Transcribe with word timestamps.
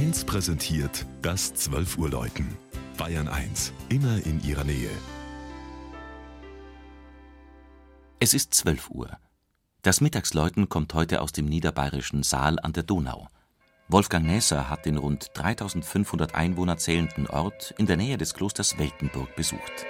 1 0.00 0.24
präsentiert 0.24 1.04
das 1.20 1.52
12 1.52 1.98
Uhr 1.98 2.08
Läuten. 2.08 2.56
Bayern 2.96 3.28
1, 3.28 3.74
immer 3.90 4.16
in 4.24 4.42
ihrer 4.42 4.64
Nähe. 4.64 4.88
Es 8.18 8.32
ist 8.32 8.54
12 8.54 8.88
Uhr. 8.88 9.18
Das 9.82 10.00
Mittagsläuten 10.00 10.70
kommt 10.70 10.94
heute 10.94 11.20
aus 11.20 11.32
dem 11.32 11.44
niederbayerischen 11.44 12.22
Saal 12.22 12.58
an 12.60 12.72
der 12.72 12.82
Donau. 12.82 13.28
Wolfgang 13.88 14.24
Nässer 14.24 14.70
hat 14.70 14.86
den 14.86 14.96
rund 14.96 15.32
3500 15.34 16.34
Einwohner 16.34 16.78
zählenden 16.78 17.26
Ort 17.26 17.74
in 17.76 17.84
der 17.84 17.98
Nähe 17.98 18.16
des 18.16 18.32
Klosters 18.32 18.78
Weltenburg 18.78 19.36
besucht. 19.36 19.84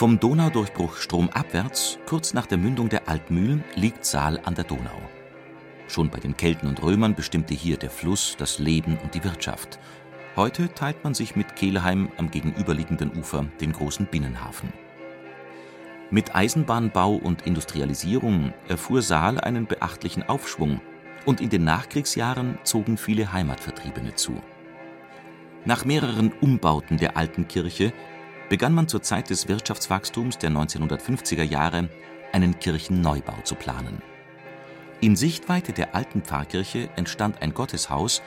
Vom 0.00 0.18
Donaudurchbruch 0.18 0.96
stromabwärts, 0.96 1.98
kurz 2.06 2.32
nach 2.32 2.46
der 2.46 2.56
Mündung 2.56 2.88
der 2.88 3.06
Altmühl, 3.06 3.62
liegt 3.74 4.06
Saal 4.06 4.40
an 4.46 4.54
der 4.54 4.64
Donau. 4.64 4.98
Schon 5.88 6.08
bei 6.08 6.18
den 6.18 6.38
Kelten 6.38 6.68
und 6.68 6.82
Römern 6.82 7.14
bestimmte 7.14 7.52
hier 7.52 7.76
der 7.76 7.90
Fluss 7.90 8.34
das 8.38 8.58
Leben 8.58 8.96
und 8.96 9.14
die 9.14 9.22
Wirtschaft. 9.22 9.78
Heute 10.36 10.72
teilt 10.72 11.04
man 11.04 11.12
sich 11.12 11.36
mit 11.36 11.54
Kelheim 11.54 12.08
am 12.16 12.30
gegenüberliegenden 12.30 13.14
Ufer 13.14 13.44
den 13.60 13.72
großen 13.72 14.06
Binnenhafen. 14.06 14.72
Mit 16.10 16.34
Eisenbahnbau 16.34 17.16
und 17.16 17.42
Industrialisierung 17.42 18.54
erfuhr 18.68 19.02
Saal 19.02 19.38
einen 19.38 19.66
beachtlichen 19.66 20.22
Aufschwung 20.22 20.80
und 21.26 21.42
in 21.42 21.50
den 21.50 21.64
Nachkriegsjahren 21.64 22.58
zogen 22.64 22.96
viele 22.96 23.34
Heimatvertriebene 23.34 24.14
zu. 24.14 24.40
Nach 25.66 25.84
mehreren 25.84 26.32
Umbauten 26.40 26.96
der 26.96 27.18
alten 27.18 27.48
Kirche 27.48 27.92
begann 28.50 28.74
man 28.74 28.88
zur 28.88 29.00
Zeit 29.00 29.30
des 29.30 29.48
Wirtschaftswachstums 29.48 30.36
der 30.36 30.50
1950er 30.50 31.44
Jahre 31.44 31.88
einen 32.32 32.58
Kirchenneubau 32.58 33.40
zu 33.44 33.54
planen. 33.54 34.02
In 35.00 35.16
Sichtweite 35.16 35.72
der 35.72 35.94
alten 35.94 36.20
Pfarrkirche 36.20 36.90
entstand 36.96 37.40
ein 37.40 37.54
Gotteshaus, 37.54 38.20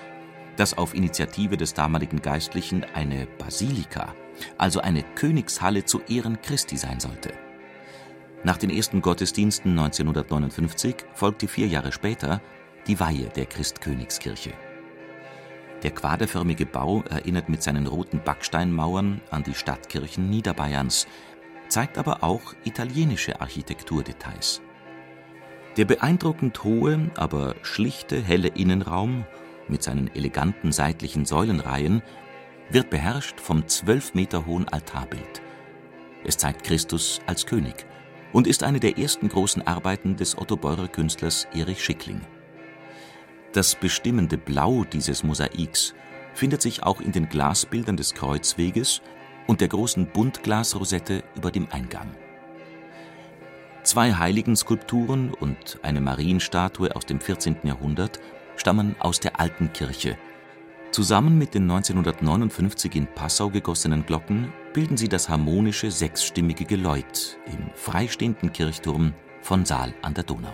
das 0.56 0.76
auf 0.78 0.96
Initiative 0.96 1.58
des 1.58 1.74
damaligen 1.74 2.22
Geistlichen 2.22 2.86
eine 2.96 3.28
Basilika, 3.38 4.16
also 4.58 4.80
eine 4.80 5.04
Königshalle 5.04 5.84
zu 5.86 6.02
Ehren 6.08 6.42
Christi 6.42 6.78
sein 6.78 7.00
sollte. 7.00 7.34
Nach 8.44 8.58
den 8.58 8.70
ersten 8.70 9.02
Gottesdiensten 9.02 9.72
1959 9.78 10.96
folgte 11.14 11.48
vier 11.48 11.68
Jahre 11.68 11.92
später 11.92 12.42
die 12.88 13.00
Weihe 13.00 13.30
der 13.30 13.46
Christkönigskirche. 13.46 14.54
Der 15.84 15.92
quaderförmige 15.92 16.66
Bau 16.66 17.04
erinnert 17.10 17.50
mit 17.50 17.62
seinen 17.62 17.88
roten 17.88 18.22
Backsteinmauern 18.24 19.20
an 19.32 19.44
die 19.44 19.54
Stadtkirchen 19.54 20.30
Niederbayerns, 20.30 21.08
zeigt 21.68 21.98
aber 21.98 22.24
auch 22.24 22.54
italienische 22.64 23.42
Architekturdetails. 23.42 24.62
Der 25.76 25.86
beeindruckend 25.86 26.64
hohe, 26.64 27.12
aber 27.16 27.56
schlichte, 27.64 28.22
helle 28.22 28.48
Innenraum 28.48 29.26
mit 29.68 29.84
seinen 29.84 30.14
eleganten 30.16 30.72
seitlichen 30.72 31.26
Säulenreihen 31.26 32.02
wird 32.70 32.90
beherrscht 32.90 33.40
vom 33.40 33.68
zwölf 33.68 34.14
Meter 34.14 34.46
hohen 34.46 34.70
Altarbild. 34.70 35.42
Es 36.24 36.38
zeigt 36.38 36.64
Christus 36.64 37.20
als 37.26 37.46
König 37.46 37.86
und 38.32 38.48
ist 38.48 38.64
eine 38.64 38.80
der 38.80 38.98
ersten 38.98 39.28
großen 39.28 39.66
Arbeiten 39.68 40.16
des 40.16 40.38
Ottobeurer 40.38 40.88
Künstlers 40.88 41.48
Erich 41.54 41.84
Schickling. 41.84 42.22
Das 43.54 43.76
bestimmende 43.76 44.40
Blau 44.40 44.84
dieses 44.84 45.24
Mosaiks 45.24 45.94
findet 46.34 46.64
sich 46.64 46.82
auch 46.82 47.00
in 47.00 47.12
den 47.12 47.30
Glasbildern 47.30 47.96
des 47.96 48.16
Kreuzweges 48.16 49.04
und 49.46 49.62
der 49.62 49.68
großen 49.68 50.08
Buntglasrosette 50.08 51.24
über 51.36 51.52
dem 51.52 51.68
Eingang. 51.70 52.10
Zwei 53.84 54.12
Heiligenskulpturen 54.12 55.36
und 55.36 55.78
eine 55.84 56.02
Marienstatue 56.02 56.96
aus 56.96 57.06
dem 57.06 57.22
14. 57.22 57.58
Jahrhundert 57.62 58.20
stammen 58.56 58.96
aus 59.00 59.20
der 59.20 59.40
alten 59.40 59.72
Kirche. 59.72 60.18
Zusammen 60.90 61.38
mit 61.38 61.54
den 61.54 61.70
1959 61.70 62.96
in 62.96 63.06
Passau 63.06 63.52
gegossenen 63.52 64.04
Glocken 64.04 64.52
bilden 64.74 64.98
sie 64.98 65.10
das 65.10 65.30
harmonische 65.30 65.92
sechsstimmige 65.92 66.66
Geläut 66.66 67.38
im 67.46 67.70
freistehenden 67.76 68.52
Kirchturm 68.52 69.14
von 69.42 69.64
Saal 69.64 69.94
an 70.02 70.16
der 70.16 70.24
Donau 70.24 70.54